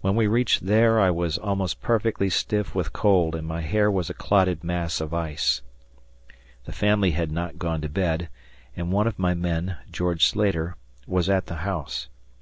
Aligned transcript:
When 0.00 0.16
we 0.16 0.26
reached 0.26 0.64
there, 0.64 0.98
I 0.98 1.10
was 1.10 1.36
almost 1.36 1.82
perfectly 1.82 2.30
stiff 2.30 2.74
with 2.74 2.94
cold, 2.94 3.34
and 3.34 3.46
my 3.46 3.60
hair 3.60 3.90
was 3.90 4.08
a 4.08 4.14
clotted 4.14 4.64
mass 4.64 5.02
of 5.02 5.12
ice. 5.12 5.60
The 6.64 6.72
family 6.72 7.10
had 7.10 7.30
not 7.30 7.58
gone 7.58 7.82
to 7.82 7.90
bed, 7.90 8.30
and 8.74 8.90
one 8.90 9.06
of 9.06 9.18
my 9.18 9.34
men, 9.34 9.76
George 9.92 10.26
Slater, 10.26 10.76
was 11.06 11.28
at 11.28 11.44
the 11.44 11.56
house. 11.56 12.08